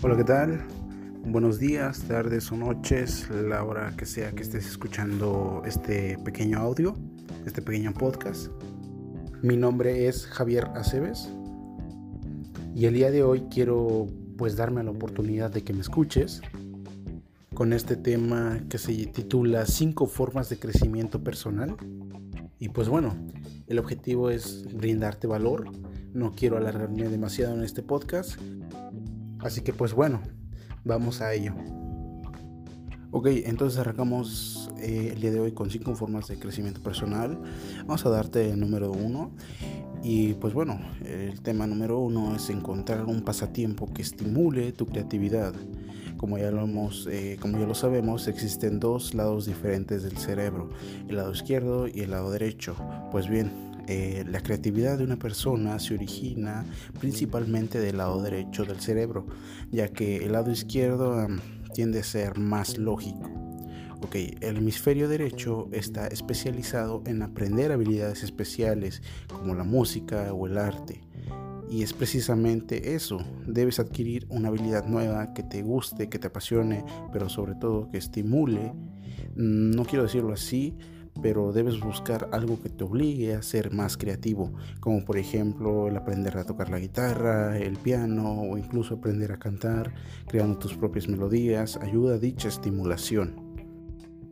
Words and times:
Hola, 0.00 0.16
¿qué 0.16 0.22
tal? 0.22 0.64
Buenos 1.24 1.58
días, 1.58 2.02
tardes 2.02 2.52
o 2.52 2.56
noches, 2.56 3.28
la 3.30 3.64
hora 3.64 3.92
que 3.96 4.06
sea 4.06 4.30
que 4.30 4.42
estés 4.42 4.64
escuchando 4.64 5.62
este 5.64 6.16
pequeño 6.24 6.60
audio, 6.60 6.94
este 7.44 7.62
pequeño 7.62 7.92
podcast. 7.92 8.46
Mi 9.42 9.56
nombre 9.56 10.06
es 10.06 10.28
Javier 10.28 10.66
Aceves 10.76 11.28
y 12.76 12.86
el 12.86 12.94
día 12.94 13.10
de 13.10 13.24
hoy 13.24 13.48
quiero 13.50 14.06
pues 14.36 14.54
darme 14.54 14.84
la 14.84 14.92
oportunidad 14.92 15.50
de 15.50 15.64
que 15.64 15.72
me 15.72 15.80
escuches 15.80 16.42
con 17.52 17.72
este 17.72 17.96
tema 17.96 18.60
que 18.68 18.78
se 18.78 18.92
titula 19.06 19.66
cinco 19.66 20.06
formas 20.06 20.48
de 20.48 20.60
crecimiento 20.60 21.24
personal. 21.24 21.76
Y 22.60 22.68
pues 22.68 22.88
bueno, 22.88 23.16
el 23.66 23.80
objetivo 23.80 24.30
es 24.30 24.64
brindarte 24.72 25.26
valor. 25.26 25.72
No 26.14 26.30
quiero 26.36 26.56
alargarme 26.56 27.08
demasiado 27.08 27.54
en 27.54 27.64
este 27.64 27.82
podcast, 27.82 28.40
Así 29.40 29.62
que 29.62 29.72
pues 29.72 29.92
bueno, 29.92 30.20
vamos 30.84 31.20
a 31.20 31.32
ello. 31.32 31.54
Ok, 33.10 33.28
entonces 33.44 33.78
arrancamos 33.78 34.70
eh, 34.78 35.12
el 35.14 35.20
día 35.22 35.30
de 35.30 35.40
hoy 35.40 35.52
con 35.52 35.70
cinco 35.70 35.94
formas 35.94 36.28
de 36.28 36.38
crecimiento 36.38 36.82
personal. 36.82 37.40
Vamos 37.86 38.04
a 38.04 38.10
darte 38.10 38.50
el 38.50 38.60
número 38.60 38.92
uno. 38.92 39.30
Y 40.02 40.34
pues 40.34 40.52
bueno, 40.52 40.78
el 41.04 41.40
tema 41.40 41.66
número 41.66 41.98
uno 41.98 42.36
es 42.36 42.50
encontrar 42.50 43.06
un 43.06 43.22
pasatiempo 43.22 43.92
que 43.92 44.02
estimule 44.02 44.72
tu 44.72 44.86
creatividad. 44.86 45.54
Como 46.18 46.36
ya 46.36 46.50
lo 46.50 46.62
hemos, 46.64 47.08
eh, 47.10 47.38
como 47.40 47.58
ya 47.58 47.66
lo 47.66 47.74
sabemos, 47.74 48.28
existen 48.28 48.78
dos 48.78 49.14
lados 49.14 49.46
diferentes 49.46 50.02
del 50.02 50.18
cerebro, 50.18 50.68
el 51.08 51.16
lado 51.16 51.32
izquierdo 51.32 51.88
y 51.88 52.00
el 52.00 52.10
lado 52.10 52.30
derecho. 52.30 52.76
Pues 53.10 53.28
bien, 53.28 53.50
eh, 53.88 54.24
la 54.30 54.42
creatividad 54.42 54.98
de 54.98 55.04
una 55.04 55.16
persona 55.16 55.78
se 55.78 55.94
origina 55.94 56.66
principalmente 57.00 57.80
del 57.80 57.96
lado 57.96 58.22
derecho 58.22 58.64
del 58.66 58.80
cerebro, 58.80 59.26
ya 59.70 59.88
que 59.88 60.18
el 60.18 60.32
lado 60.32 60.50
izquierdo 60.50 61.26
tiende 61.72 62.00
a 62.00 62.04
ser 62.04 62.38
más 62.38 62.76
lógico. 62.76 63.30
Ok, 64.02 64.14
el 64.40 64.58
hemisferio 64.58 65.08
derecho 65.08 65.68
está 65.72 66.06
especializado 66.06 67.02
en 67.06 67.22
aprender 67.22 67.72
habilidades 67.72 68.22
especiales 68.22 69.02
como 69.26 69.54
la 69.54 69.64
música 69.64 70.32
o 70.34 70.46
el 70.46 70.58
arte. 70.58 71.00
Y 71.70 71.82
es 71.82 71.94
precisamente 71.94 72.94
eso, 72.94 73.18
debes 73.46 73.80
adquirir 73.80 74.26
una 74.28 74.48
habilidad 74.48 74.86
nueva 74.86 75.32
que 75.32 75.42
te 75.42 75.62
guste, 75.62 76.08
que 76.08 76.18
te 76.18 76.28
apasione, 76.28 76.84
pero 77.12 77.28
sobre 77.28 77.54
todo 77.54 77.90
que 77.90 77.98
estimule. 77.98 78.72
Mm, 79.34 79.70
no 79.70 79.84
quiero 79.84 80.04
decirlo 80.04 80.32
así, 80.32 80.76
pero 81.22 81.52
debes 81.52 81.80
buscar 81.80 82.28
algo 82.32 82.60
que 82.60 82.68
te 82.68 82.84
obligue 82.84 83.34
a 83.34 83.42
ser 83.42 83.72
más 83.72 83.96
creativo, 83.96 84.52
como 84.80 85.04
por 85.04 85.18
ejemplo 85.18 85.88
el 85.88 85.96
aprender 85.96 86.36
a 86.38 86.44
tocar 86.44 86.70
la 86.70 86.78
guitarra, 86.78 87.58
el 87.58 87.76
piano 87.76 88.42
o 88.42 88.58
incluso 88.58 88.94
aprender 88.94 89.32
a 89.32 89.38
cantar, 89.38 89.92
creando 90.26 90.58
tus 90.58 90.74
propias 90.74 91.08
melodías, 91.08 91.76
ayuda 91.76 92.14
a 92.14 92.18
dicha 92.18 92.48
estimulación. 92.48 93.48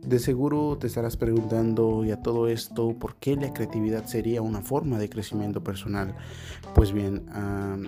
De 0.05 0.19
seguro 0.19 0.77
te 0.77 0.87
estarás 0.87 1.17
preguntando 1.17 2.05
y 2.05 2.11
a 2.11 2.21
todo 2.21 2.47
esto, 2.47 2.97
¿por 2.97 3.17
qué 3.17 3.35
la 3.35 3.51
creatividad 3.51 4.05
sería 4.05 4.41
una 4.41 4.61
forma 4.61 4.97
de 4.99 5.09
crecimiento 5.09 5.65
personal? 5.65 6.15
Pues 6.73 6.93
bien, 6.93 7.25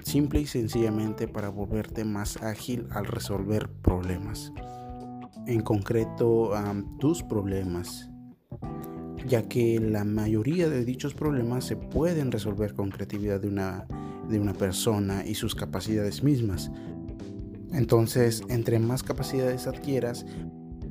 simple 0.03 0.41
y 0.41 0.45
sencillamente 0.45 1.29
para 1.29 1.47
volverte 1.47 2.03
más 2.03 2.43
ágil 2.43 2.87
al 2.91 3.05
resolver 3.05 3.69
problemas. 3.69 4.51
En 5.47 5.61
concreto, 5.61 6.51
tus 6.99 7.23
problemas 7.23 8.08
ya 9.27 9.43
que 9.43 9.79
la 9.79 10.03
mayoría 10.03 10.69
de 10.69 10.85
dichos 10.85 11.13
problemas 11.13 11.65
se 11.65 11.75
pueden 11.75 12.31
resolver 12.31 12.73
con 12.73 12.89
creatividad 12.89 13.39
de 13.39 13.47
una, 13.47 13.85
de 14.29 14.39
una 14.39 14.53
persona 14.53 15.25
y 15.25 15.35
sus 15.35 15.55
capacidades 15.55 16.23
mismas. 16.23 16.71
Entonces, 17.71 18.41
entre 18.49 18.79
más 18.79 19.03
capacidades 19.03 19.67
adquieras, 19.67 20.25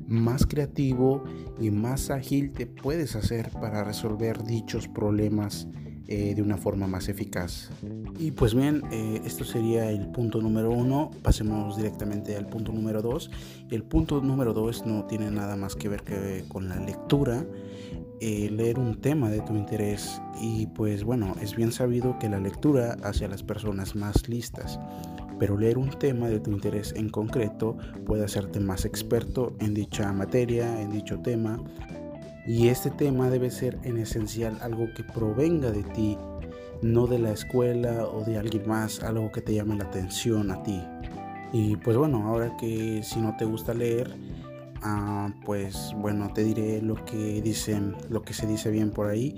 más 0.07 0.45
creativo 0.45 1.23
y 1.59 1.69
más 1.71 2.09
ágil 2.09 2.51
te 2.51 2.65
puedes 2.65 3.15
hacer 3.15 3.51
para 3.51 3.83
resolver 3.83 4.43
dichos 4.43 4.87
problemas 4.87 5.67
eh, 6.11 6.33
de 6.33 6.41
una 6.41 6.57
forma 6.57 6.87
más 6.87 7.07
eficaz. 7.07 7.69
Y 8.17 8.31
pues 8.31 8.55
bien, 8.55 8.81
eh, 8.91 9.21
esto 9.25 9.45
sería 9.45 9.91
el 9.91 10.07
punto 10.07 10.41
número 10.41 10.71
uno. 10.71 11.11
Pasemos 11.21 11.77
directamente 11.77 12.35
al 12.35 12.47
punto 12.47 12.71
número 12.71 13.03
dos. 13.03 13.29
El 13.69 13.83
punto 13.83 14.19
número 14.19 14.53
dos 14.53 14.87
no 14.87 15.05
tiene 15.05 15.29
nada 15.29 15.55
más 15.55 15.75
que 15.75 15.87
ver 15.87 16.01
que 16.01 16.45
con 16.47 16.67
la 16.67 16.77
lectura 16.77 17.45
eh, 18.21 18.49
leer 18.49 18.79
un 18.79 18.99
tema 18.99 19.29
de 19.29 19.41
tu 19.41 19.55
interés 19.55 20.19
y 20.41 20.65
pues 20.65 21.03
bueno, 21.03 21.35
es 21.43 21.55
bien 21.55 21.71
sabido 21.71 22.17
que 22.17 22.27
la 22.27 22.39
lectura 22.39 22.97
hace 23.03 23.25
a 23.25 23.27
las 23.27 23.43
personas 23.43 23.95
más 23.95 24.27
listas, 24.27 24.79
pero 25.37 25.59
leer 25.59 25.77
un 25.77 25.91
tema 25.91 26.27
de 26.27 26.39
tu 26.39 26.49
interés 26.49 26.91
en 26.97 27.09
concreto 27.09 27.77
puede 28.07 28.25
hacerte 28.25 28.59
más 28.59 28.83
experto 28.83 29.55
en 29.59 29.75
dicha 29.75 30.11
materia, 30.11 30.81
en 30.81 30.89
dicho 30.89 31.19
tema, 31.19 31.63
y 32.49 32.67
este 32.67 32.89
tema 32.89 33.29
debe 33.29 33.49
ser 33.49 33.77
en 33.83 33.97
esencial 33.97 34.57
algo 34.61 34.87
que 34.93 35.03
provenga 35.03 35.71
de 35.71 35.83
ti, 35.83 36.17
no 36.81 37.07
de 37.07 37.19
la 37.19 37.31
escuela 37.31 38.07
o 38.07 38.25
de 38.25 38.37
alguien 38.37 38.67
más, 38.67 39.03
algo 39.03 39.31
que 39.31 39.41
te 39.41 39.53
llame 39.53 39.77
la 39.77 39.85
atención 39.85 40.51
a 40.51 40.61
ti. 40.63 40.81
Y 41.53 41.77
pues 41.77 41.95
bueno, 41.95 42.27
ahora 42.27 42.57
que 42.59 43.01
si 43.03 43.19
no 43.21 43.37
te 43.37 43.45
gusta 43.45 43.73
leer, 43.73 44.13
Ah, 44.81 45.33
pues 45.45 45.93
bueno, 45.97 46.31
te 46.33 46.43
diré 46.43 46.81
lo 46.81 47.03
que 47.03 47.41
dicen, 47.41 47.95
lo 48.09 48.21
que 48.21 48.33
se 48.33 48.47
dice 48.47 48.71
bien 48.71 48.91
por 48.91 49.07
ahí, 49.07 49.35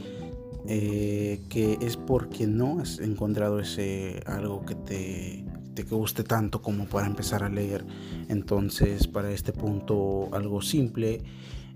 eh, 0.67 1.41
que 1.49 1.79
es 1.81 1.97
porque 1.97 2.45
no 2.45 2.79
has 2.79 2.99
encontrado 2.99 3.59
ese 3.59 4.21
algo 4.27 4.63
que 4.63 4.75
te, 4.75 5.45
te 5.73 5.83
guste 5.83 6.23
tanto 6.23 6.61
como 6.61 6.85
para 6.85 7.07
empezar 7.07 7.43
a 7.43 7.49
leer. 7.49 7.83
Entonces, 8.29 9.07
para 9.07 9.31
este 9.31 9.51
punto, 9.51 10.29
algo 10.31 10.61
simple, 10.61 11.23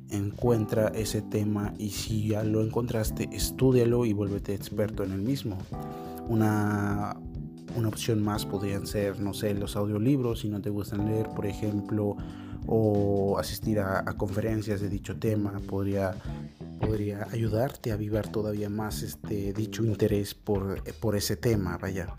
encuentra 0.09 0.87
ese 0.89 1.21
tema 1.21 1.73
y 1.77 1.89
si 1.89 2.29
ya 2.29 2.43
lo 2.43 2.61
encontraste, 2.61 3.29
estudialo 3.31 4.05
y 4.05 4.13
vuélvete 4.13 4.53
experto 4.53 5.03
en 5.03 5.11
el 5.11 5.21
mismo. 5.21 5.57
Una, 6.27 7.17
una 7.75 7.87
opción 7.87 8.23
más 8.23 8.45
podrían 8.45 8.87
ser, 8.87 9.19
no 9.19 9.33
sé, 9.33 9.53
los 9.53 9.75
audiolibros, 9.75 10.41
si 10.41 10.49
no 10.49 10.61
te 10.61 10.69
gustan 10.69 11.05
leer, 11.05 11.29
por 11.29 11.45
ejemplo, 11.45 12.15
o 12.67 13.37
asistir 13.37 13.79
a, 13.79 14.03
conferencias 14.17 14.81
de 14.81 14.89
dicho 14.89 15.17
tema 15.17 15.59
podría, 15.67 16.15
podría 16.79 17.27
ayudarte 17.31 17.91
a 17.91 17.95
avivar 17.95 18.27
todavía 18.27 18.69
más 18.69 19.03
este 19.03 19.53
dicho 19.53 19.83
interés 19.83 20.33
por, 20.33 20.81
por 20.99 21.15
ese 21.15 21.35
tema, 21.35 21.77
vaya. 21.77 22.15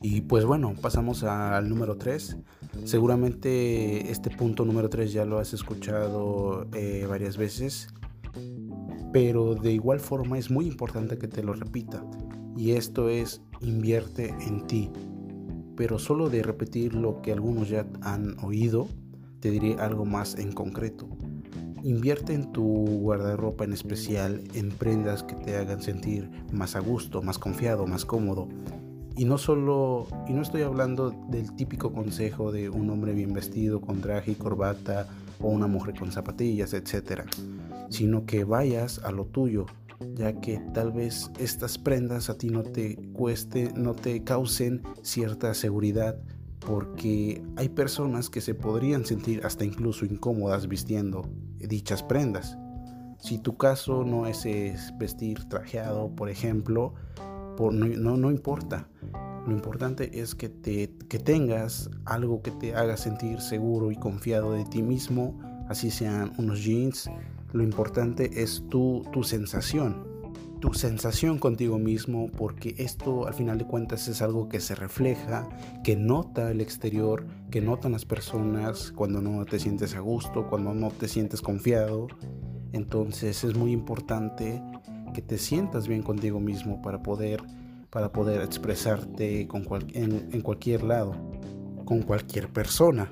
Y 0.00 0.20
pues 0.22 0.44
bueno, 0.44 0.74
pasamos 0.80 1.24
al 1.24 1.68
número 1.68 1.96
3. 1.96 2.36
Seguramente 2.84 4.10
este 4.10 4.30
punto 4.30 4.64
número 4.64 4.88
3 4.88 5.12
ya 5.12 5.24
lo 5.24 5.38
has 5.38 5.52
escuchado 5.52 6.66
eh, 6.72 7.06
varias 7.08 7.36
veces, 7.36 7.88
pero 9.12 9.54
de 9.54 9.72
igual 9.72 10.00
forma 10.00 10.38
es 10.38 10.50
muy 10.50 10.66
importante 10.66 11.18
que 11.18 11.28
te 11.28 11.42
lo 11.42 11.52
repita. 11.52 12.04
Y 12.56 12.72
esto 12.72 13.08
es 13.08 13.40
invierte 13.60 14.34
en 14.40 14.66
ti. 14.66 14.90
Pero 15.76 15.98
solo 15.98 16.28
de 16.28 16.42
repetir 16.42 16.94
lo 16.94 17.22
que 17.22 17.32
algunos 17.32 17.68
ya 17.68 17.86
han 18.02 18.36
oído, 18.42 18.88
te 19.40 19.50
diré 19.50 19.76
algo 19.78 20.04
más 20.04 20.36
en 20.36 20.52
concreto. 20.52 21.08
Invierte 21.84 22.34
en 22.34 22.50
tu 22.52 22.64
guardarropa 22.64 23.64
en 23.64 23.72
especial 23.72 24.42
en 24.54 24.70
prendas 24.70 25.22
que 25.22 25.36
te 25.36 25.56
hagan 25.56 25.80
sentir 25.80 26.28
más 26.52 26.74
a 26.74 26.80
gusto, 26.80 27.22
más 27.22 27.38
confiado, 27.38 27.86
más 27.86 28.04
cómodo. 28.04 28.48
Y 29.18 29.24
no 29.24 29.36
solo, 29.36 30.06
y 30.28 30.32
no 30.32 30.42
estoy 30.42 30.62
hablando 30.62 31.10
del 31.28 31.52
típico 31.56 31.92
consejo 31.92 32.52
de 32.52 32.70
un 32.70 32.88
hombre 32.88 33.12
bien 33.14 33.32
vestido 33.32 33.80
con 33.80 34.00
traje 34.00 34.30
y 34.30 34.34
corbata 34.36 35.08
o 35.40 35.48
una 35.48 35.66
mujer 35.66 35.96
con 35.98 36.12
zapatillas, 36.12 36.72
etc. 36.72 37.22
Sino 37.90 38.26
que 38.26 38.44
vayas 38.44 39.00
a 39.00 39.10
lo 39.10 39.26
tuyo, 39.26 39.66
ya 40.14 40.34
que 40.40 40.60
tal 40.72 40.92
vez 40.92 41.32
estas 41.40 41.78
prendas 41.78 42.30
a 42.30 42.38
ti 42.38 42.48
no 42.48 42.62
te 42.62 42.94
cueste, 43.12 43.72
no 43.74 43.94
te 43.94 44.22
causen 44.22 44.82
cierta 45.02 45.52
seguridad 45.52 46.20
porque 46.60 47.42
hay 47.56 47.70
personas 47.70 48.30
que 48.30 48.40
se 48.40 48.54
podrían 48.54 49.04
sentir 49.04 49.44
hasta 49.44 49.64
incluso 49.64 50.04
incómodas 50.04 50.68
vistiendo 50.68 51.28
dichas 51.58 52.04
prendas. 52.04 52.56
Si 53.18 53.38
tu 53.38 53.56
caso 53.56 54.04
no 54.04 54.26
es, 54.26 54.44
vestir 54.96 55.48
trajeado, 55.48 56.14
por 56.14 56.30
ejemplo, 56.30 56.94
no, 57.70 58.16
no, 58.16 58.30
importa. 58.30 58.88
Lo 59.46 59.52
importante 59.52 60.20
es 60.20 60.34
que, 60.34 60.48
te, 60.48 60.90
que 61.08 61.18
tengas 61.18 61.90
algo 62.04 62.42
que 62.42 62.50
te 62.50 62.74
haga 62.74 62.96
sentir 62.96 63.40
seguro 63.40 63.90
y 63.90 63.96
confiado 63.96 64.52
de 64.52 64.64
ti 64.64 64.82
mismo, 64.82 65.38
así 65.68 65.90
sean 65.90 66.32
unos 66.38 66.64
jeans. 66.64 67.10
Lo 67.52 67.62
importante 67.62 68.42
es 68.42 68.62
tu, 68.68 69.04
tu 69.12 69.22
sensación 69.22 70.18
tu 70.60 70.74
sensación 70.74 71.38
contigo 71.38 71.78
mismo, 71.78 72.26
porque 72.36 72.74
esto 72.78 73.26
al 73.26 73.34
final 73.34 73.58
de 73.58 73.66
cuentas 73.66 74.08
es 74.08 74.22
algo 74.22 74.48
que 74.48 74.60
se 74.60 74.74
refleja, 74.74 75.48
que 75.84 75.96
nota 75.96 76.50
el 76.50 76.60
exterior, 76.60 77.26
que 77.50 77.60
notan 77.60 77.92
las 77.92 78.04
personas 78.04 78.92
cuando 78.94 79.20
no 79.20 79.44
te 79.44 79.58
sientes 79.58 79.94
a 79.94 80.00
gusto, 80.00 80.48
cuando 80.48 80.74
no 80.74 80.90
te 80.90 81.06
sientes 81.06 81.40
confiado. 81.40 82.08
Entonces 82.72 83.44
es 83.44 83.54
muy 83.54 83.72
importante 83.72 84.60
que 85.12 85.22
te 85.22 85.38
sientas 85.38 85.88
bien 85.88 86.02
contigo 86.02 86.40
mismo 86.40 86.82
para 86.82 87.02
poder, 87.02 87.42
para 87.90 88.12
poder 88.12 88.42
expresarte 88.42 89.46
con 89.46 89.66
en, 89.94 90.28
en 90.32 90.40
cualquier 90.40 90.82
lado. 90.82 91.14
con 91.84 92.02
cualquier 92.02 92.48
persona. 92.48 93.10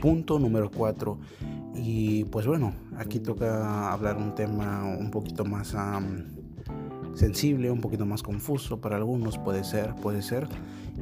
Punto 0.00 0.38
número 0.38 0.70
4. 0.70 1.18
Y 1.74 2.24
pues 2.24 2.46
bueno, 2.46 2.74
aquí 2.98 3.18
toca 3.18 3.90
hablar 3.92 4.16
un 4.18 4.34
tema 4.34 4.84
un 4.84 5.10
poquito 5.10 5.44
más 5.44 5.74
sensible, 7.14 7.70
un 7.70 7.80
poquito 7.80 8.06
más 8.06 8.22
confuso 8.22 8.80
para 8.80 8.96
algunos, 8.96 9.38
puede 9.38 9.64
ser, 9.64 9.94
puede 9.96 10.22
ser. 10.22 10.46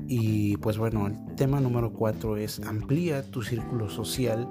Y 0.06 0.56
pues 0.58 0.78
bueno, 0.78 1.06
el 1.08 1.34
tema 1.34 1.60
número 1.60 1.92
4 1.92 2.36
es 2.36 2.60
amplía 2.60 3.22
tu 3.22 3.42
círculo 3.42 3.90
social. 3.90 4.48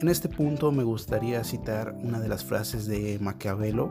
En 0.00 0.08
este 0.08 0.28
punto 0.28 0.70
me 0.70 0.84
gustaría 0.84 1.42
citar 1.42 1.96
una 2.02 2.20
de 2.20 2.28
las 2.28 2.44
frases 2.44 2.86
de 2.86 3.18
Maquiavelo 3.20 3.90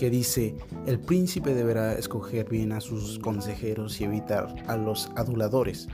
que 0.00 0.08
dice, 0.08 0.56
el 0.86 0.98
príncipe 0.98 1.52
deberá 1.52 1.92
escoger 1.92 2.48
bien 2.48 2.72
a 2.72 2.80
sus 2.80 3.18
consejeros 3.18 4.00
y 4.00 4.04
evitar 4.04 4.54
a 4.66 4.78
los 4.78 5.10
aduladores. 5.14 5.88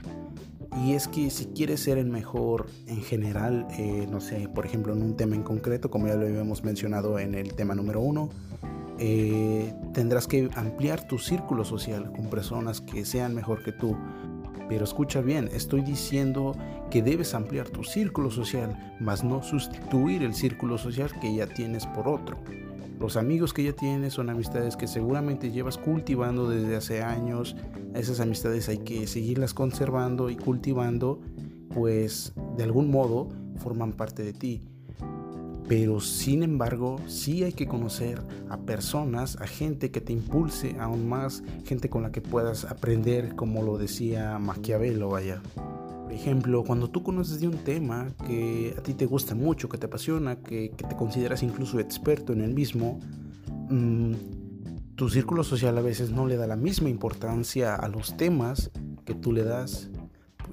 Y 0.81 0.93
es 0.93 1.09
que 1.09 1.29
si 1.29 1.47
quieres 1.47 1.81
ser 1.81 1.97
el 1.97 2.07
mejor 2.07 2.67
en 2.87 3.01
general, 3.03 3.67
eh, 3.77 4.07
no 4.09 4.21
sé, 4.21 4.47
por 4.47 4.65
ejemplo 4.65 4.93
en 4.93 5.03
un 5.03 5.17
tema 5.17 5.35
en 5.35 5.43
concreto, 5.43 5.91
como 5.91 6.07
ya 6.07 6.15
lo 6.15 6.25
habíamos 6.25 6.63
mencionado 6.63 7.19
en 7.19 7.35
el 7.35 7.53
tema 7.53 7.75
número 7.75 7.99
uno, 7.99 8.29
eh, 8.97 9.73
tendrás 9.93 10.25
que 10.25 10.49
ampliar 10.55 11.05
tu 11.05 11.17
círculo 11.17 11.65
social 11.65 12.09
con 12.15 12.29
personas 12.29 12.79
que 12.79 13.03
sean 13.03 13.35
mejor 13.35 13.61
que 13.61 13.73
tú. 13.73 13.97
Pero 14.69 14.85
escucha 14.85 15.19
bien, 15.19 15.49
estoy 15.51 15.81
diciendo 15.81 16.55
que 16.89 17.01
debes 17.01 17.33
ampliar 17.33 17.67
tu 17.67 17.83
círculo 17.83 18.31
social, 18.31 18.95
mas 19.01 19.25
no 19.25 19.43
sustituir 19.43 20.23
el 20.23 20.33
círculo 20.33 20.77
social 20.77 21.11
que 21.19 21.35
ya 21.35 21.45
tienes 21.45 21.85
por 21.87 22.07
otro. 22.07 22.37
Los 22.99 23.15
amigos 23.15 23.53
que 23.53 23.63
ya 23.63 23.73
tienes 23.73 24.13
son 24.13 24.29
amistades 24.29 24.75
que 24.75 24.87
seguramente 24.87 25.51
llevas 25.51 25.77
cultivando 25.77 26.49
desde 26.49 26.75
hace 26.75 27.03
años. 27.03 27.55
Esas 27.93 28.19
amistades 28.19 28.69
hay 28.69 28.79
que 28.79 29.05
seguirlas 29.05 29.53
conservando 29.53 30.31
y 30.31 30.35
cultivando, 30.35 31.21
pues 31.73 32.33
de 32.57 32.63
algún 32.63 32.89
modo 32.89 33.29
forman 33.57 33.93
parte 33.93 34.23
de 34.23 34.33
ti. 34.33 34.61
Pero 35.67 35.99
sin 35.99 36.43
embargo, 36.43 36.99
sí 37.07 37.43
hay 37.43 37.53
que 37.53 37.67
conocer 37.67 38.21
a 38.49 38.57
personas, 38.57 39.35
a 39.41 39.47
gente 39.47 39.91
que 39.91 40.01
te 40.01 40.13
impulse 40.13 40.77
aún 40.79 41.07
más, 41.07 41.43
gente 41.65 41.89
con 41.89 42.03
la 42.03 42.11
que 42.11 42.21
puedas 42.21 42.63
aprender, 42.65 43.35
como 43.35 43.61
lo 43.61 43.77
decía 43.77 44.39
Maquiavelo, 44.39 45.09
vaya. 45.09 45.41
Por 46.07 46.13
ejemplo, 46.13 46.63
cuando 46.63 46.89
tú 46.89 47.03
conoces 47.03 47.41
de 47.41 47.49
un 47.49 47.57
tema 47.57 48.07
que 48.25 48.73
a 48.77 48.81
ti 48.81 48.93
te 48.93 49.05
gusta 49.05 49.35
mucho, 49.35 49.67
que 49.67 49.77
te 49.77 49.87
apasiona, 49.87 50.37
que, 50.37 50.69
te 50.69 50.95
consideras 50.95 51.43
incluso 51.43 51.81
experto 51.81 52.31
en 52.31 52.39
el 52.39 52.53
mismo, 52.53 53.01
mm, 53.69 54.13
tu 54.95 55.09
círculo 55.09 55.43
social 55.43 55.77
a 55.77 55.81
veces 55.81 56.09
no 56.09 56.25
le 56.25 56.37
da 56.37 56.47
la 56.47 56.55
misma 56.55 56.87
importancia 56.87 57.75
a 57.75 57.89
los 57.89 58.15
temas 58.15 58.71
que 59.03 59.15
tú 59.15 59.33
le 59.33 59.43
das. 59.43 59.89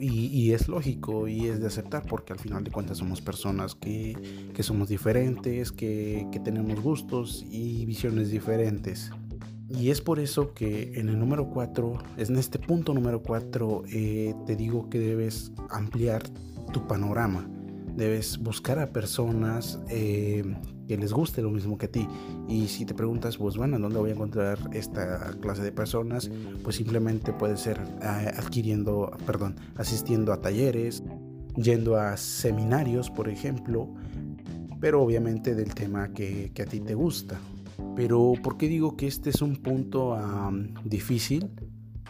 Y, 0.00 0.50
es 0.50 0.66
lógico 0.66 1.28
y 1.28 1.46
es 1.46 1.60
de 1.60 1.68
aceptar 1.68 2.04
porque 2.04 2.32
al 2.32 2.40
final 2.40 2.64
de 2.64 2.72
cuentas 2.72 2.98
somos 2.98 3.20
personas 3.20 3.76
que, 3.76 4.16
somos 4.58 4.88
diferentes, 4.88 5.70
que, 5.70 6.26
que 6.32 6.40
tenemos 6.40 6.80
gustos 6.80 7.46
y 7.48 7.86
visiones 7.86 8.28
diferentes. 8.28 9.12
Y 9.69 9.90
es 9.90 10.00
por 10.00 10.19
eso 10.19 10.52
que 10.52 10.93
en 10.94 11.08
el 11.08 11.19
número 11.19 11.49
4, 11.49 11.99
en 12.19 12.37
este 12.37 12.58
punto 12.58 12.93
número 12.93 13.22
4, 13.22 13.82
eh, 13.90 14.34
te 14.46 14.56
digo 14.56 14.90
que 14.90 14.99
debes 14.99 15.52
ampliar 15.70 16.22
tu 16.72 16.87
panorama. 16.87 17.49
Debes 17.96 18.38
buscar 18.38 18.78
a 18.78 18.93
personas 18.93 19.81
eh, 19.88 20.43
que 20.87 20.99
les 20.99 21.12
guste 21.12 21.40
lo 21.40 21.50
mismo 21.50 21.78
que 21.78 21.87
a 21.87 21.90
ti. 21.90 22.06
Y 22.49 22.66
si 22.69 22.84
te 22.84 22.93
preguntas, 22.93 23.38
pues 23.38 23.56
bueno, 23.56 23.78
¿dónde 23.78 23.99
voy 23.99 24.11
a 24.11 24.14
encontrar 24.14 24.58
esta 24.72 25.32
clase 25.40 25.62
de 25.62 25.72
personas? 25.72 26.31
Pues 26.62 26.76
simplemente 26.76 27.32
puede 27.32 27.56
ser 27.56 27.81
eh, 28.02 28.32
adquiriendo, 28.37 29.12
perdón, 29.25 29.56
asistiendo 29.76 30.32
a 30.32 30.40
talleres, 30.40 31.02
yendo 31.56 31.96
a 31.96 32.16
seminarios, 32.16 33.11
por 33.11 33.28
ejemplo, 33.28 33.88
pero 34.81 35.00
obviamente 35.00 35.55
del 35.55 35.72
tema 35.72 36.12
que, 36.12 36.50
que 36.52 36.62
a 36.62 36.66
ti 36.66 36.81
te 36.81 36.94
gusta. 36.94 37.40
Pero 37.96 38.32
¿por 38.43 38.56
qué 38.56 38.69
digo 38.69 38.96
que 38.96 39.06
este 39.06 39.31
es 39.31 39.43
un 39.43 39.56
punto 39.56 40.17
difícil 40.85 41.50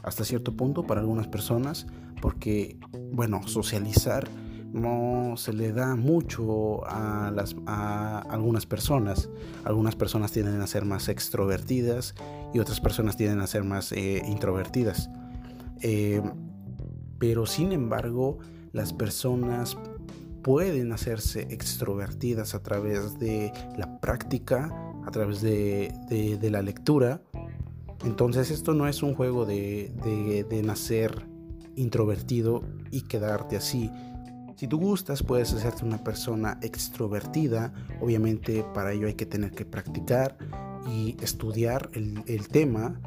hasta 0.02 0.24
cierto 0.24 0.56
punto 0.56 0.86
para 0.86 1.00
algunas 1.00 1.28
personas? 1.28 1.86
Porque, 2.20 2.78
bueno, 3.12 3.46
socializar 3.46 4.28
no 4.72 5.36
se 5.36 5.52
le 5.52 5.72
da 5.72 5.94
mucho 5.94 6.84
a, 6.86 7.30
las, 7.32 7.54
a 7.66 8.18
algunas 8.28 8.66
personas. 8.66 9.28
Algunas 9.64 9.94
personas 9.94 10.32
tienden 10.32 10.60
a 10.60 10.66
ser 10.66 10.84
más 10.84 11.08
extrovertidas 11.08 12.14
y 12.52 12.58
otras 12.58 12.80
personas 12.80 13.16
tienden 13.16 13.40
a 13.40 13.46
ser 13.46 13.62
más 13.62 13.92
eh, 13.92 14.22
introvertidas. 14.26 15.10
Eh, 15.80 16.22
pero 17.18 17.46
sin 17.46 17.72
embargo, 17.72 18.38
las 18.72 18.92
personas 18.92 19.76
pueden 20.42 20.92
hacerse 20.92 21.42
extrovertidas 21.50 22.54
a 22.54 22.62
través 22.62 23.18
de 23.18 23.52
la 23.78 24.00
práctica 24.00 24.74
través 25.14 25.40
de, 25.40 26.48
la 26.50 26.60
lectura. 26.60 27.22
Entonces 28.04 28.50
esto 28.50 28.74
no 28.74 28.88
es 28.88 29.02
un 29.02 29.14
juego 29.14 29.46
de, 29.46 29.92
de, 30.50 30.62
nacer 30.62 31.26
introvertido 31.76 32.64
y 32.90 33.02
quedarte 33.02 33.56
así. 33.56 33.90
Si 34.56 34.66
tú 34.66 34.78
gustas, 34.78 35.22
puedes 35.22 35.52
hacerte 35.54 35.84
una 35.84 36.02
persona 36.02 36.58
extrovertida. 36.62 37.72
Obviamente 38.00 38.64
para 38.74 38.92
ello 38.92 39.06
hay 39.06 39.14
que 39.14 39.26
tener 39.26 39.52
que 39.52 39.64
practicar 39.64 40.36
y 40.90 41.16
estudiar 41.22 41.90
el, 41.94 42.22
el 42.26 42.48
tema 42.48 43.00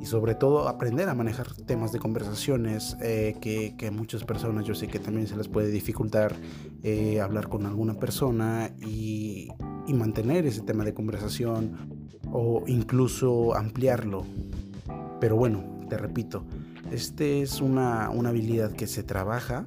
y 0.00 0.06
sobre 0.06 0.34
todo 0.34 0.68
aprender 0.68 1.08
a 1.08 1.14
manejar 1.14 1.54
temas 1.66 1.92
de 1.92 1.98
conversaciones 1.98 2.96
eh, 3.00 3.36
que, 3.40 3.74
que, 3.78 3.90
muchas 3.90 4.24
personas 4.24 4.66
yo 4.66 4.74
sé 4.74 4.86
que 4.86 4.98
también 4.98 5.26
se 5.26 5.36
les 5.36 5.48
puede 5.48 5.68
dificultar 5.68 6.34
eh, 6.82 7.20
hablar 7.20 7.48
con 7.48 7.64
alguna 7.64 7.94
persona 7.94 8.70
y, 8.80 9.48
y, 9.86 9.94
mantener 9.94 10.46
ese 10.46 10.60
tema 10.60 10.84
de 10.84 10.94
conversación 10.94 11.76
o 12.32 12.64
incluso 12.66 13.54
ampliarlo. 13.54 14.24
Pero 15.20 15.36
bueno, 15.36 15.64
te 15.88 15.96
repito, 15.96 16.44
este 16.90 17.42
es 17.42 17.60
una, 17.60 18.10
una 18.10 18.30
habilidad 18.30 18.72
que 18.72 18.86
se 18.86 19.02
trabaja 19.02 19.66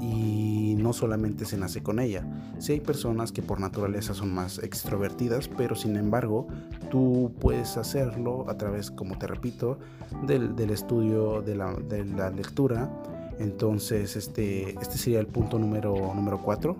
y 0.00 0.74
no 0.76 0.92
solamente 0.92 1.44
se 1.44 1.56
nace 1.56 1.82
con 1.82 1.98
ella. 1.98 2.24
Si 2.58 2.72
hay 2.72 2.80
personas 2.80 3.32
que 3.32 3.42
por 3.42 3.60
naturaleza 3.60 4.14
son 4.14 4.32
más 4.34 4.58
extrovertidas, 4.58 5.48
pero 5.48 5.74
sin 5.74 5.96
embargo 5.96 6.46
tú 6.90 7.32
puedes 7.40 7.76
hacerlo 7.76 8.48
a 8.48 8.56
través, 8.56 8.90
como 8.90 9.18
te 9.18 9.26
repito, 9.26 9.78
del, 10.26 10.70
estudio 10.70 11.42
de 11.42 11.54
la, 11.54 11.74
de 11.74 12.04
la, 12.04 12.30
lectura. 12.30 12.90
Entonces 13.38 14.16
este, 14.16 14.70
este 14.80 14.98
sería 14.98 15.20
el 15.20 15.26
punto 15.26 15.58
número, 15.58 15.94
número 16.14 16.40
4. 16.42 16.76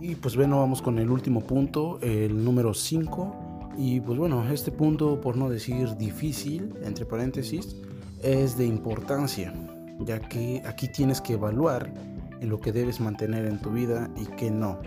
Y 0.00 0.14
pues 0.14 0.36
bueno, 0.36 0.58
vamos 0.58 0.82
con 0.82 0.98
el 0.98 1.10
último 1.10 1.40
punto, 1.40 1.98
el 2.02 2.44
número 2.44 2.74
5. 2.74 3.72
Y 3.78 4.00
pues 4.00 4.18
bueno, 4.18 4.48
este 4.50 4.70
punto, 4.70 5.20
por 5.20 5.36
no 5.36 5.48
decir 5.48 5.96
difícil, 5.96 6.74
entre 6.82 7.04
paréntesis, 7.04 7.76
es 8.22 8.56
de 8.56 8.66
importancia, 8.66 9.52
ya 10.00 10.20
que 10.20 10.62
aquí 10.66 10.88
tienes 10.88 11.20
que 11.20 11.34
evaluar 11.34 11.92
en 12.40 12.48
lo 12.48 12.60
que 12.60 12.72
debes 12.72 13.00
mantener 13.00 13.46
en 13.46 13.60
tu 13.60 13.70
vida 13.70 14.10
y 14.16 14.26
que 14.36 14.50
no. 14.50 14.78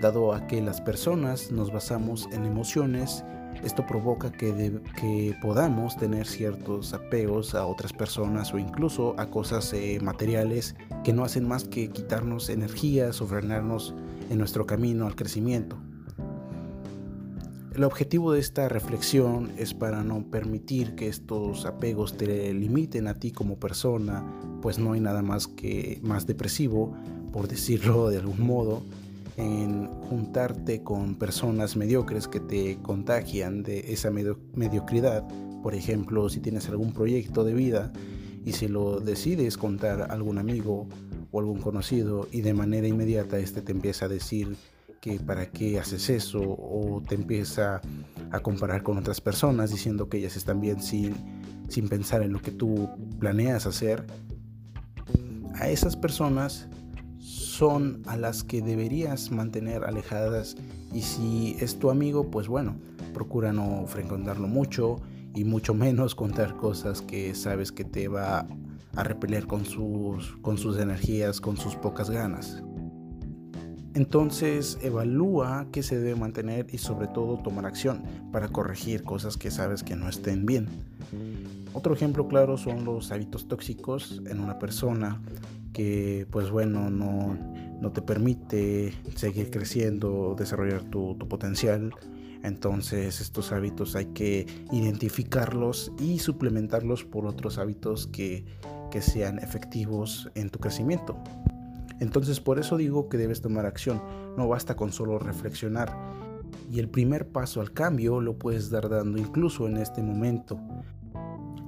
Dado 0.00 0.32
a 0.32 0.46
que 0.46 0.60
las 0.60 0.80
personas 0.80 1.50
nos 1.50 1.72
basamos 1.72 2.28
en 2.32 2.44
emociones, 2.44 3.24
esto 3.66 3.84
provoca 3.84 4.30
que, 4.30 5.34
podamos 5.42 5.96
tener 5.96 6.26
ciertos 6.26 6.94
apegos 6.94 7.54
a 7.54 7.66
otras 7.66 7.92
personas 7.92 8.54
o 8.54 8.58
incluso 8.58 9.14
a 9.18 9.26
cosas 9.26 9.72
eh, 9.72 9.98
materiales 10.00 10.76
que 11.02 11.12
no 11.12 11.24
hacen 11.24 11.46
más 11.46 11.64
que 11.64 11.90
quitarnos 11.90 12.48
energías 12.48 13.20
o 13.20 13.26
frenarnos 13.26 13.94
en 14.30 14.38
nuestro 14.38 14.66
camino 14.66 15.06
al 15.06 15.16
crecimiento. 15.16 15.76
El 17.74 17.84
objetivo 17.84 18.32
de 18.32 18.40
esta 18.40 18.68
reflexión 18.68 19.52
es 19.58 19.74
para 19.74 20.02
no 20.02 20.22
permitir 20.30 20.94
que 20.94 21.08
estos 21.08 21.66
apegos 21.66 22.16
te 22.16 22.54
limiten 22.54 23.08
a 23.08 23.14
ti 23.14 23.32
como 23.32 23.58
persona, 23.58 24.24
pues 24.62 24.78
no 24.78 24.92
hay 24.92 25.00
nada 25.00 25.22
más 25.22 25.48
que 25.48 26.00
más 26.02 26.26
depresivo, 26.26 26.96
por 27.32 27.48
decirlo 27.48 28.08
de 28.08 28.18
algún 28.18 28.40
modo, 28.40 28.82
en 29.36 29.88
juntarte 30.08 30.82
con 30.82 31.14
personas 31.14 31.76
mediocres 31.76 32.28
que 32.28 32.40
te 32.40 32.78
contagian 32.82 33.62
de 33.62 33.92
esa 33.92 34.10
mediocridad. 34.10 35.26
Por 35.62 35.74
ejemplo, 35.74 36.28
si 36.28 36.40
tienes 36.40 36.68
algún 36.68 36.92
proyecto 36.92 37.44
de 37.44 37.54
vida 37.54 37.92
y 38.44 38.52
si 38.52 38.68
lo 38.68 39.00
decides 39.00 39.58
contar 39.58 40.02
a 40.02 40.04
algún 40.06 40.38
amigo 40.38 40.86
o 41.32 41.40
algún 41.40 41.60
conocido 41.60 42.28
y 42.30 42.40
de 42.40 42.54
manera 42.54 42.86
inmediata 42.86 43.38
este 43.38 43.60
te 43.60 43.72
empieza 43.72 44.06
a 44.06 44.08
decir 44.08 44.56
que 45.00 45.18
para 45.18 45.50
qué 45.50 45.78
haces 45.78 46.08
eso 46.08 46.40
o 46.40 47.02
te 47.06 47.16
empieza 47.16 47.80
a 48.30 48.40
comparar 48.40 48.82
con 48.82 48.98
otras 48.98 49.20
personas 49.20 49.70
diciendo 49.70 50.08
que 50.08 50.18
ellas 50.18 50.36
están 50.36 50.60
bien 50.60 50.80
sin, 50.82 51.14
sin 51.68 51.88
pensar 51.88 52.22
en 52.22 52.32
lo 52.32 52.40
que 52.40 52.52
tú 52.52 52.88
planeas 53.18 53.66
hacer, 53.66 54.06
a 55.54 55.68
esas 55.68 55.96
personas 55.96 56.68
son 57.56 58.02
a 58.06 58.16
las 58.16 58.44
que 58.44 58.60
deberías 58.60 59.30
mantener 59.30 59.84
alejadas 59.84 60.56
y 60.92 61.00
si 61.00 61.56
es 61.58 61.78
tu 61.78 61.90
amigo, 61.90 62.30
pues 62.30 62.48
bueno, 62.48 62.76
procura 63.14 63.50
no 63.50 63.86
frecuentarlo 63.86 64.46
mucho 64.46 65.00
y 65.34 65.44
mucho 65.44 65.72
menos 65.72 66.14
contar 66.22 66.56
cosas 66.56 67.00
que 67.00 67.34
sabes 67.34 67.72
que 67.72 67.84
te 67.84 68.08
va 68.08 68.46
a 68.94 69.04
repeler 69.04 69.46
con 69.46 69.64
sus, 69.64 70.36
con 70.42 70.58
sus 70.58 70.78
energías, 70.78 71.40
con 71.40 71.56
sus 71.56 71.76
pocas 71.76 72.10
ganas. 72.10 72.62
Entonces 73.94 74.78
evalúa 74.82 75.66
qué 75.72 75.82
se 75.82 75.98
debe 75.98 76.14
mantener 76.14 76.66
y 76.70 76.76
sobre 76.76 77.06
todo 77.06 77.38
tomar 77.38 77.64
acción 77.64 78.02
para 78.32 78.48
corregir 78.48 79.02
cosas 79.02 79.38
que 79.38 79.50
sabes 79.50 79.82
que 79.82 79.96
no 79.96 80.10
estén 80.10 80.44
bien. 80.44 80.68
Otro 81.72 81.94
ejemplo 81.94 82.28
claro 82.28 82.58
son 82.58 82.84
los 82.84 83.10
hábitos 83.10 83.48
tóxicos 83.48 84.20
en 84.26 84.40
una 84.40 84.58
persona 84.58 85.22
que 85.76 86.26
pues 86.30 86.50
bueno 86.50 86.88
no, 86.88 87.36
no 87.82 87.92
te 87.92 88.00
permite 88.00 88.94
seguir 89.14 89.50
creciendo, 89.50 90.34
desarrollar 90.38 90.84
tu, 90.84 91.18
potencial. 91.18 91.92
Entonces 92.42 93.20
estos 93.20 93.52
hábitos 93.52 93.94
hay 93.94 94.06
que 94.06 94.46
identificarlos 94.72 95.92
y 95.98 96.18
suplementarlos 96.18 97.04
por 97.04 97.26
otros 97.26 97.58
hábitos 97.58 98.06
que, 98.06 98.46
que 98.90 99.02
sean 99.02 99.38
efectivos 99.38 100.30
en 100.34 100.48
tu 100.48 100.60
crecimiento. 100.60 101.18
Entonces 102.00 102.40
por 102.40 102.58
eso 102.58 102.78
digo 102.78 103.10
que 103.10 103.18
debes 103.18 103.42
tomar 103.42 103.66
acción, 103.66 104.00
no 104.38 104.48
basta 104.48 104.76
con 104.76 104.92
solo 104.92 105.18
reflexionar. 105.18 105.94
Y 106.72 106.78
el 106.78 106.88
primer 106.88 107.28
paso 107.28 107.60
al 107.60 107.74
cambio 107.74 108.22
lo 108.22 108.38
puedes 108.38 108.70
dar 108.70 108.88
dando 108.88 109.18
incluso 109.18 109.66
en 109.66 109.76
este 109.76 110.02
momento. 110.02 110.58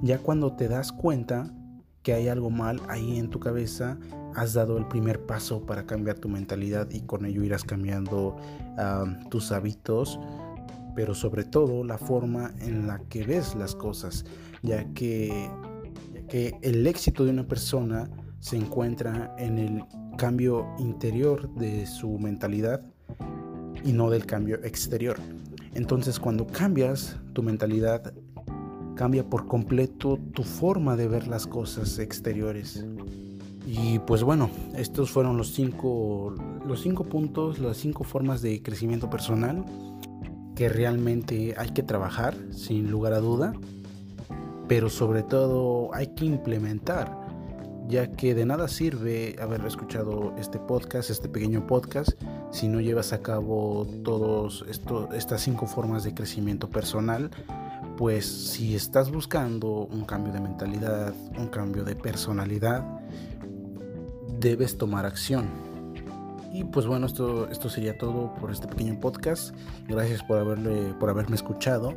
Ya 0.01 0.17
cuando 0.17 0.55
te 0.55 0.67
das 0.67 0.91
cuenta 0.91 1.53
que 2.03 2.13
hay 2.13 2.27
algo 2.27 2.49
mal 2.49 2.81
ahí 2.87 3.17
en 3.17 3.29
tu 3.29 3.39
cabeza, 3.39 3.97
has 4.35 4.53
dado 4.53 4.77
el 4.77 4.87
primer 4.87 5.25
paso 5.25 5.65
para 5.65 5.85
cambiar 5.85 6.17
tu 6.19 6.29
mentalidad 6.29 6.89
y 6.91 7.01
con 7.01 7.25
ello 7.25 7.43
irás 7.43 7.63
cambiando 7.63 8.37
tus 9.29 9.51
hábitos, 9.51 10.19
pero 10.95 11.13
sobre 11.13 11.43
todo 11.43 11.83
la 11.83 11.97
forma 11.97 12.51
en 12.59 12.87
la 12.87 12.99
que 13.09 13.23
ves 13.23 13.55
las 13.55 13.75
cosas, 13.75 14.25
ya 14.61 14.85
que, 14.93 15.49
el 16.31 16.85
éxito 16.85 17.25
de 17.25 17.31
una 17.31 17.47
persona 17.47 18.07
se 18.39 18.55
encuentra 18.55 19.33
en 19.39 19.57
el 19.57 19.83
cambio 20.15 20.67
interior 20.77 21.51
de 21.55 21.87
su 21.87 22.19
mentalidad 22.19 22.81
y 23.83 23.93
no 23.93 24.11
del 24.11 24.27
cambio 24.27 24.63
exterior. 24.63 25.17
Entonces 25.73 26.19
cuando 26.19 26.45
cambias 26.45 27.17
tu 27.33 27.41
mentalidad, 27.41 28.13
cambia 28.99 29.23
por 29.23 29.47
completo 29.47 30.19
tu 30.33 30.43
forma 30.43 30.97
de 30.97 31.07
ver 31.07 31.25
las 31.25 31.47
cosas 31.47 31.99
exteriores. 31.99 32.85
Y 33.65 33.99
pues 33.99 34.23
bueno, 34.23 34.49
estos 34.75 35.09
fueron 35.09 35.37
los 35.37 35.53
cinco, 35.53 36.35
los 36.67 36.81
cinco 36.81 37.05
puntos, 37.05 37.59
las 37.59 37.77
cinco 37.77 38.03
formas 38.03 38.41
de 38.41 38.61
crecimiento 38.61 39.09
personal 39.09 39.63
que 40.53 40.67
realmente 40.67 41.55
hay 41.57 41.69
que 41.69 41.81
trabajar, 41.81 42.35
sin 42.51 42.91
lugar 42.91 43.13
a 43.13 43.19
duda, 43.19 43.53
pero 44.67 44.89
sobre 44.89 45.23
todo 45.23 45.95
hay 45.95 46.07
que 46.07 46.25
implementar 46.25 47.17
ya 47.87 48.11
que 48.11 48.35
de 48.35 48.45
nada 48.45 48.67
sirve 48.67 49.37
haber 49.41 49.65
escuchado 49.65 50.33
este 50.37 50.59
podcast, 50.59 51.09
este 51.09 51.29
pequeño 51.29 51.65
podcast, 51.65 52.11
si 52.51 52.67
no 52.67 52.81
llevas 52.81 53.13
a 53.13 53.21
cabo 53.21 53.87
todas 54.03 54.63
estas 55.13 55.41
cinco 55.41 55.67
formas 55.67 56.03
de 56.03 56.13
crecimiento 56.13 56.69
personal. 56.69 57.31
Pues 57.99 58.25
si 58.25 58.77
estás 58.77 59.11
buscando 59.11 59.85
un 59.91 60.05
cambio 60.05 60.31
de 60.31 60.39
mentalidad, 60.39 61.13
un 61.37 61.49
cambio 61.49 61.83
de 61.83 61.97
personalidad, 61.97 62.81
debes 64.39 64.77
tomar 64.77 65.05
acción. 65.05 65.49
Y 66.53 66.63
pues 66.63 66.85
bueno, 66.85 67.07
esto, 67.07 67.49
esto 67.49 67.69
sería 67.69 67.97
todo 67.97 68.33
por 68.35 68.51
este 68.51 68.69
pequeño 68.69 68.97
podcast. 69.01 69.53
Gracias 69.89 70.23
por, 70.23 70.37
haberle, 70.37 70.93
por 70.97 71.09
haberme 71.09 71.35
escuchado. 71.35 71.93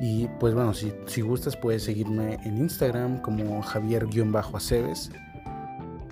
Y 0.00 0.28
pues 0.38 0.54
bueno, 0.54 0.72
si, 0.72 0.92
si 1.06 1.20
gustas 1.20 1.56
puedes 1.56 1.82
seguirme 1.82 2.34
en 2.44 2.58
Instagram 2.58 3.20
como 3.22 3.62
Javier-Aceves. 3.62 5.10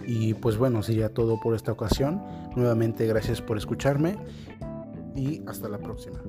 Y 0.04 0.34
pues 0.34 0.56
bueno, 0.56 0.82
sería 0.82 1.14
todo 1.14 1.38
por 1.40 1.54
esta 1.54 1.70
ocasión. 1.70 2.20
Nuevamente 2.56 3.06
gracias 3.06 3.40
por 3.40 3.56
escucharme 3.56 4.16
y 5.14 5.42
hasta 5.46 5.68
la 5.68 5.78
próxima. 5.78 6.20